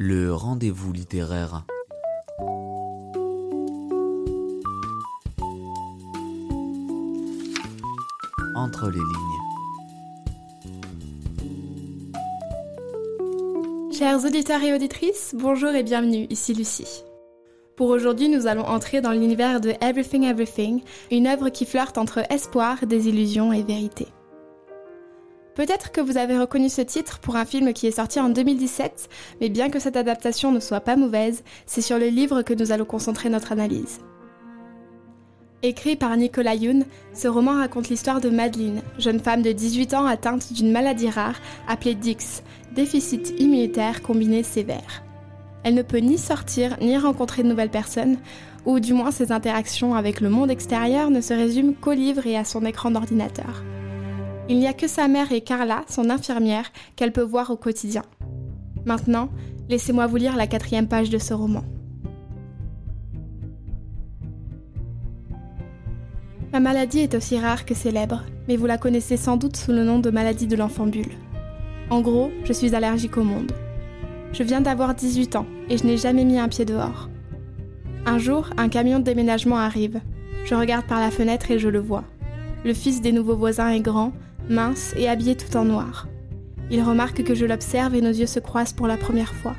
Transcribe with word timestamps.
Le 0.00 0.32
rendez-vous 0.32 0.92
littéraire. 0.92 1.64
Entre 8.54 8.90
les 8.90 8.92
lignes. 8.92 9.42
Chers 13.92 14.24
auditeurs 14.24 14.62
et 14.62 14.72
auditrices, 14.72 15.34
bonjour 15.36 15.70
et 15.70 15.82
bienvenue, 15.82 16.28
ici 16.30 16.54
Lucie. 16.54 17.02
Pour 17.74 17.88
aujourd'hui, 17.88 18.28
nous 18.28 18.46
allons 18.46 18.66
entrer 18.66 19.00
dans 19.00 19.10
l'univers 19.10 19.60
de 19.60 19.70
Everything 19.80 20.22
Everything, 20.22 20.82
une 21.10 21.26
œuvre 21.26 21.48
qui 21.48 21.66
flirte 21.66 21.98
entre 21.98 22.20
espoir, 22.30 22.86
désillusion 22.86 23.52
et 23.52 23.64
vérité. 23.64 24.06
Peut-être 25.58 25.90
que 25.90 26.00
vous 26.00 26.18
avez 26.18 26.38
reconnu 26.38 26.68
ce 26.68 26.82
titre 26.82 27.18
pour 27.18 27.34
un 27.34 27.44
film 27.44 27.72
qui 27.72 27.88
est 27.88 27.96
sorti 27.96 28.20
en 28.20 28.28
2017, 28.28 29.08
mais 29.40 29.48
bien 29.48 29.70
que 29.70 29.80
cette 29.80 29.96
adaptation 29.96 30.52
ne 30.52 30.60
soit 30.60 30.78
pas 30.78 30.94
mauvaise, 30.94 31.42
c'est 31.66 31.80
sur 31.80 31.98
le 31.98 32.06
livre 32.06 32.42
que 32.42 32.54
nous 32.54 32.70
allons 32.70 32.84
concentrer 32.84 33.28
notre 33.28 33.50
analyse. 33.50 33.98
Écrit 35.64 35.96
par 35.96 36.16
Nicolas 36.16 36.54
Youn, 36.54 36.84
ce 37.12 37.26
roman 37.26 37.56
raconte 37.56 37.88
l'histoire 37.88 38.20
de 38.20 38.30
Madeleine, 38.30 38.82
jeune 39.00 39.18
femme 39.18 39.42
de 39.42 39.50
18 39.50 39.94
ans 39.94 40.06
atteinte 40.06 40.52
d'une 40.52 40.70
maladie 40.70 41.10
rare 41.10 41.40
appelée 41.66 41.96
Dix, 41.96 42.44
déficit 42.76 43.34
immunitaire 43.40 44.00
combiné 44.00 44.44
sévère. 44.44 45.02
Elle 45.64 45.74
ne 45.74 45.82
peut 45.82 45.98
ni 45.98 46.18
sortir 46.18 46.76
ni 46.80 46.96
rencontrer 46.96 47.42
de 47.42 47.48
nouvelles 47.48 47.68
personnes, 47.68 48.18
ou 48.64 48.78
du 48.78 48.94
moins 48.94 49.10
ses 49.10 49.32
interactions 49.32 49.96
avec 49.96 50.20
le 50.20 50.30
monde 50.30 50.52
extérieur 50.52 51.10
ne 51.10 51.20
se 51.20 51.34
résument 51.34 51.72
qu'au 51.72 51.94
livre 51.94 52.28
et 52.28 52.36
à 52.36 52.44
son 52.44 52.64
écran 52.64 52.92
d'ordinateur. 52.92 53.64
Il 54.48 54.58
n'y 54.58 54.66
a 54.66 54.72
que 54.72 54.88
sa 54.88 55.08
mère 55.08 55.30
et 55.30 55.42
Carla, 55.42 55.84
son 55.88 56.08
infirmière, 56.08 56.72
qu'elle 56.96 57.12
peut 57.12 57.20
voir 57.22 57.50
au 57.50 57.56
quotidien. 57.56 58.02
Maintenant, 58.86 59.28
laissez-moi 59.68 60.06
vous 60.06 60.16
lire 60.16 60.36
la 60.36 60.46
quatrième 60.46 60.88
page 60.88 61.10
de 61.10 61.18
ce 61.18 61.34
roman. 61.34 61.64
Ma 66.50 66.60
maladie 66.60 67.00
est 67.00 67.14
aussi 67.14 67.38
rare 67.38 67.66
que 67.66 67.74
célèbre, 67.74 68.22
mais 68.48 68.56
vous 68.56 68.64
la 68.64 68.78
connaissez 68.78 69.18
sans 69.18 69.36
doute 69.36 69.56
sous 69.56 69.72
le 69.72 69.84
nom 69.84 69.98
de 69.98 70.08
maladie 70.08 70.46
de 70.46 70.56
l'enfant 70.56 70.86
bulle. 70.86 71.12
En 71.90 72.00
gros, 72.00 72.30
je 72.44 72.54
suis 72.54 72.74
allergique 72.74 73.18
au 73.18 73.24
monde. 73.24 73.52
Je 74.32 74.42
viens 74.42 74.62
d'avoir 74.62 74.94
18 74.94 75.36
ans 75.36 75.46
et 75.68 75.76
je 75.76 75.84
n'ai 75.84 75.98
jamais 75.98 76.24
mis 76.24 76.38
un 76.38 76.48
pied 76.48 76.64
dehors. 76.64 77.10
Un 78.06 78.16
jour, 78.16 78.48
un 78.56 78.70
camion 78.70 78.98
de 78.98 79.04
déménagement 79.04 79.58
arrive. 79.58 80.00
Je 80.44 80.54
regarde 80.54 80.86
par 80.86 81.00
la 81.00 81.10
fenêtre 81.10 81.50
et 81.50 81.58
je 81.58 81.68
le 81.68 81.80
vois. 81.80 82.04
Le 82.64 82.72
fils 82.72 83.02
des 83.02 83.12
nouveaux 83.12 83.36
voisins 83.36 83.68
est 83.68 83.80
grand, 83.80 84.12
mince 84.48 84.94
et 84.96 85.08
habillé 85.08 85.36
tout 85.36 85.56
en 85.56 85.64
noir. 85.64 86.08
Il 86.70 86.82
remarque 86.82 87.22
que 87.24 87.34
je 87.34 87.46
l'observe 87.46 87.94
et 87.94 88.00
nos 88.00 88.10
yeux 88.10 88.26
se 88.26 88.40
croisent 88.40 88.74
pour 88.74 88.86
la 88.86 88.96
première 88.96 89.34
fois. 89.34 89.54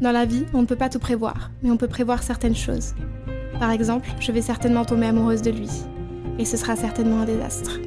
Dans 0.00 0.12
la 0.12 0.24
vie, 0.24 0.44
on 0.54 0.60
ne 0.60 0.66
peut 0.66 0.76
pas 0.76 0.88
tout 0.88 1.00
prévoir, 1.00 1.50
mais 1.62 1.70
on 1.70 1.76
peut 1.76 1.88
prévoir 1.88 2.22
certaines 2.22 2.54
choses. 2.54 2.94
Par 3.58 3.72
exemple, 3.72 4.08
je 4.20 4.30
vais 4.30 4.42
certainement 4.42 4.84
tomber 4.84 5.06
amoureuse 5.06 5.42
de 5.42 5.50
lui, 5.50 5.70
et 6.38 6.44
ce 6.44 6.56
sera 6.56 6.76
certainement 6.76 7.20
un 7.20 7.24
désastre. 7.24 7.80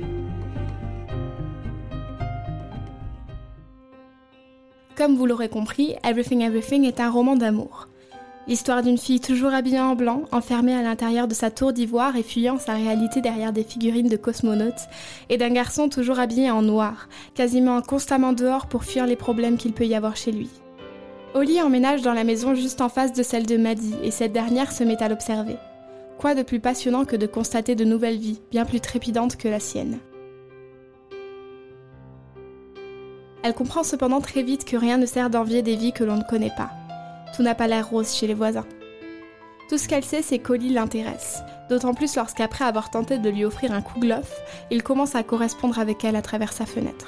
Comme 4.97 5.16
vous 5.16 5.25
l'aurez 5.25 5.50
compris, 5.50 5.95
Everything 6.03 6.42
Everything 6.42 6.84
est 6.84 7.00
un 7.00 7.09
roman 7.09 7.36
d'amour. 7.36 7.88
L'histoire 8.47 8.81
d'une 8.81 8.97
fille 8.97 9.20
toujours 9.20 9.53
habillée 9.53 9.80
en 9.80 9.95
blanc, 9.95 10.23
enfermée 10.31 10.73
à 10.73 10.81
l'intérieur 10.81 11.28
de 11.28 11.34
sa 11.34 11.52
tour 11.52 11.73
d'ivoire 11.73 12.16
et 12.16 12.23
fuyant 12.23 12.58
sa 12.58 12.73
réalité 12.73 13.22
derrière 13.22 13.53
des 13.53 13.64
figurines 13.64 14.09
de 14.09 14.17
cosmonautes, 14.17 14.88
et 15.30 15.38
d'un 15.38 15.52
garçon 15.52 15.89
toujours 15.89 16.20
habillé 16.20 16.50
en 16.50 16.64
noir, 16.64 17.08
quasiment 17.36 17.81
constamment 17.81 18.34
dehors 18.34 18.66
pour 18.66 18.84
fuir 18.84 19.06
les 19.06 19.16
problèmes 19.16 19.58
qu'il 19.58 19.73
peut 19.73 19.86
y 19.86 19.94
avoir 19.94 20.16
chez 20.16 20.31
lui. 20.31 20.50
Oli 21.36 21.62
emménage 21.62 22.02
dans 22.02 22.14
la 22.14 22.23
maison 22.23 22.56
juste 22.56 22.81
en 22.81 22.89
face 22.89 23.14
de 23.14 23.23
celle 23.23 23.45
de 23.45 23.58
Maddy, 23.58 23.94
et 24.03 24.12
cette 24.12 24.34
dernière 24.34 24.72
se 24.72 24.84
met 24.84 25.02
à 25.03 25.08
l'observer. 25.08 25.58
Quoi 26.17 26.34
de 26.34 26.42
plus 26.42 26.59
passionnant 26.59 27.06
que 27.06 27.16
de 27.16 27.28
constater 27.28 27.75
de 27.75 27.86
nouvelles 27.86 28.17
vies, 28.17 28.42
bien 28.50 28.66
plus 28.66 28.81
trépidantes 28.81 29.38
que 29.38 29.47
la 29.47 29.59
sienne. 29.59 30.00
Elle 33.44 33.53
comprend 33.53 33.84
cependant 33.84 34.22
très 34.22 34.44
vite 34.44 34.66
que 34.66 34.78
rien 34.78 34.97
ne 34.97 35.06
sert 35.06 35.30
d'envier 35.30 35.62
des 35.62 35.75
vies 35.75 35.94
que 35.94 36.03
l'on 36.03 36.18
ne 36.18 36.30
connaît 36.30 36.53
pas 36.56 36.72
tout 37.36 37.44
n'a 37.44 37.56
pas 37.56 37.68
l'air 37.68 37.90
rose 37.90 38.14
chez 38.14 38.28
les 38.28 38.34
voisins. 38.34 38.66
Tout 39.69 39.78
ce 39.78 39.88
qu'elle 39.88 40.03
sait, 40.03 40.22
c'est 40.22 40.40
qu'Oli 40.40 40.69
l'intéresse, 40.69 41.42
d'autant 41.69 41.94
plus 41.94 42.16
lorsqu'après 42.16 42.66
avoir 42.66 42.90
tenté 42.90 43.18
de 43.18 43.30
lui 43.30 43.46
offrir 43.46 43.72
un 43.72 43.81
kouglof, 43.81 44.42
il 44.69 44.84
commence 44.84 45.16
à 45.16 45.24
correspondre 45.24 45.80
avec 45.80 46.03
elle 46.03 46.18
à 46.18 46.22
travers 46.22 46.52
sa 46.52 46.66
fenêtre. 46.66 47.08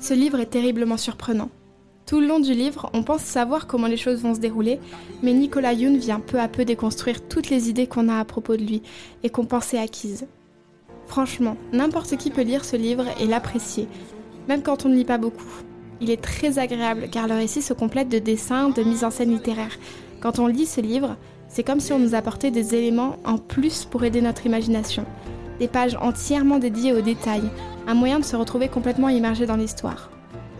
Ce 0.00 0.14
livre 0.14 0.38
est 0.38 0.46
terriblement 0.46 0.96
surprenant. 0.96 1.50
Tout 2.06 2.20
le 2.20 2.28
long 2.28 2.38
du 2.38 2.54
livre, 2.54 2.88
on 2.92 3.02
pense 3.02 3.22
savoir 3.22 3.66
comment 3.66 3.88
les 3.88 3.96
choses 3.96 4.20
vont 4.20 4.32
se 4.32 4.38
dérouler, 4.38 4.78
mais 5.24 5.32
Nicolas 5.32 5.72
Youn 5.72 5.96
vient 5.96 6.20
peu 6.20 6.38
à 6.38 6.46
peu 6.46 6.64
déconstruire 6.64 7.26
toutes 7.26 7.50
les 7.50 7.68
idées 7.68 7.88
qu'on 7.88 8.08
a 8.08 8.20
à 8.20 8.24
propos 8.24 8.56
de 8.56 8.62
lui 8.62 8.82
et 9.24 9.28
qu'on 9.28 9.44
pensait 9.44 9.80
acquises. 9.80 10.28
Franchement, 11.08 11.56
n'importe 11.72 12.16
qui 12.16 12.30
peut 12.30 12.42
lire 12.42 12.64
ce 12.64 12.76
livre 12.76 13.06
et 13.20 13.26
l'apprécier, 13.26 13.88
même 14.46 14.62
quand 14.62 14.86
on 14.86 14.88
ne 14.88 14.94
lit 14.94 15.04
pas 15.04 15.18
beaucoup. 15.18 15.50
Il 16.00 16.10
est 16.10 16.22
très 16.22 16.60
agréable 16.60 17.08
car 17.10 17.26
le 17.26 17.34
récit 17.34 17.60
se 17.60 17.72
complète 17.72 18.08
de 18.08 18.20
dessins, 18.20 18.70
de 18.70 18.84
mise 18.84 19.02
en 19.02 19.10
scène 19.10 19.32
littéraire. 19.32 19.76
Quand 20.20 20.38
on 20.38 20.46
lit 20.46 20.66
ce 20.66 20.80
livre, 20.80 21.16
c'est 21.48 21.64
comme 21.64 21.80
si 21.80 21.92
on 21.92 21.98
nous 21.98 22.14
apportait 22.14 22.52
des 22.52 22.76
éléments 22.76 23.16
en 23.24 23.36
plus 23.36 23.84
pour 23.84 24.04
aider 24.04 24.20
notre 24.20 24.46
imagination. 24.46 25.04
Des 25.58 25.66
pages 25.66 25.98
entièrement 26.00 26.60
dédiées 26.60 26.92
aux 26.92 27.00
détails, 27.00 27.50
un 27.88 27.94
moyen 27.94 28.20
de 28.20 28.24
se 28.24 28.36
retrouver 28.36 28.68
complètement 28.68 29.08
immergé 29.08 29.44
dans 29.46 29.56
l'histoire. 29.56 30.12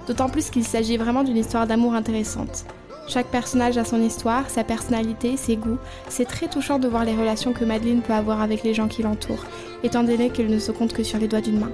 D'autant 0.06 0.28
plus 0.28 0.50
qu'il 0.50 0.64
s'agit 0.64 0.96
vraiment 0.96 1.24
d'une 1.24 1.36
histoire 1.36 1.66
d'amour 1.66 1.94
intéressante. 1.94 2.64
Chaque 3.08 3.26
personnage 3.26 3.78
a 3.78 3.84
son 3.84 4.02
histoire, 4.02 4.50
sa 4.50 4.64
personnalité, 4.64 5.36
ses 5.36 5.56
goûts. 5.56 5.78
C'est 6.08 6.24
très 6.24 6.48
touchant 6.48 6.78
de 6.78 6.88
voir 6.88 7.04
les 7.04 7.14
relations 7.14 7.52
que 7.52 7.64
Madeleine 7.64 8.02
peut 8.02 8.12
avoir 8.12 8.42
avec 8.42 8.64
les 8.64 8.74
gens 8.74 8.88
qui 8.88 9.02
l'entourent, 9.02 9.44
étant 9.84 10.02
donné 10.02 10.30
qu'elle 10.30 10.50
ne 10.50 10.58
se 10.58 10.72
compte 10.72 10.92
que 10.92 11.04
sur 11.04 11.18
les 11.18 11.28
doigts 11.28 11.40
d'une 11.40 11.60
main. 11.60 11.70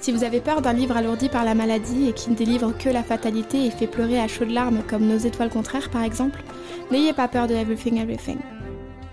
Si 0.00 0.12
vous 0.12 0.22
avez 0.22 0.40
peur 0.40 0.60
d'un 0.60 0.74
livre 0.74 0.96
alourdi 0.96 1.28
par 1.28 1.44
la 1.44 1.54
maladie 1.54 2.08
et 2.08 2.12
qui 2.12 2.30
ne 2.30 2.36
délivre 2.36 2.76
que 2.76 2.90
la 2.90 3.02
fatalité 3.02 3.64
et 3.66 3.70
fait 3.70 3.86
pleurer 3.86 4.20
à 4.20 4.28
chaudes 4.28 4.50
larmes 4.50 4.82
comme 4.86 5.06
Nos 5.06 5.18
étoiles 5.18 5.50
contraires 5.50 5.90
par 5.90 6.02
exemple, 6.02 6.42
n'ayez 6.92 7.12
pas 7.12 7.26
peur 7.26 7.46
de 7.48 7.54
Everything 7.54 7.98
Everything. 7.98 8.38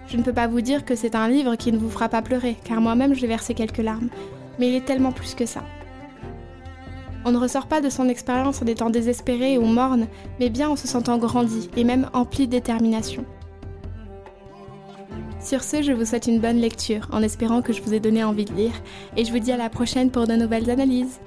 Je 0.07 0.17
ne 0.17 0.23
peux 0.23 0.33
pas 0.33 0.47
vous 0.47 0.61
dire 0.61 0.85
que 0.85 0.95
c'est 0.95 1.15
un 1.15 1.29
livre 1.29 1.55
qui 1.55 1.71
ne 1.71 1.77
vous 1.77 1.89
fera 1.89 2.09
pas 2.09 2.21
pleurer, 2.21 2.57
car 2.63 2.81
moi-même 2.81 3.15
j'ai 3.15 3.25
versé 3.25 3.53
quelques 3.53 3.77
larmes, 3.77 4.09
mais 4.59 4.67
il 4.67 4.75
est 4.75 4.85
tellement 4.85 5.13
plus 5.13 5.33
que 5.33 5.45
ça. 5.45 5.63
On 7.25 7.31
ne 7.31 7.37
ressort 7.37 7.67
pas 7.67 7.79
de 7.79 7.89
son 7.89 8.09
expérience 8.09 8.61
en 8.61 8.65
étant 8.65 8.89
désespéré 8.89 9.57
ou 9.57 9.65
morne, 9.65 10.07
mais 10.39 10.49
bien 10.49 10.69
en 10.69 10.75
se 10.75 10.87
sentant 10.87 11.17
grandi 11.17 11.69
et 11.77 11.83
même 11.83 12.09
empli 12.13 12.47
de 12.47 12.51
détermination. 12.51 13.25
Sur 15.39 15.63
ce, 15.63 15.81
je 15.81 15.91
vous 15.91 16.05
souhaite 16.05 16.27
une 16.27 16.39
bonne 16.39 16.59
lecture 16.59 17.07
en 17.11 17.21
espérant 17.21 17.61
que 17.61 17.73
je 17.73 17.81
vous 17.81 17.93
ai 17.93 17.99
donné 17.99 18.23
envie 18.23 18.45
de 18.45 18.53
lire 18.53 18.73
et 19.17 19.25
je 19.25 19.31
vous 19.31 19.39
dis 19.39 19.51
à 19.51 19.57
la 19.57 19.69
prochaine 19.69 20.09
pour 20.09 20.27
de 20.27 20.33
nouvelles 20.33 20.69
analyses. 20.69 21.19